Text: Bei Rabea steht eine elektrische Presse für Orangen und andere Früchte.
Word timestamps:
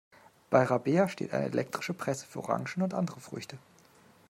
Bei 0.49 0.63
Rabea 0.63 1.07
steht 1.07 1.31
eine 1.31 1.45
elektrische 1.45 1.93
Presse 1.93 2.25
für 2.25 2.39
Orangen 2.39 2.81
und 2.81 2.95
andere 2.95 3.19
Früchte. 3.19 3.59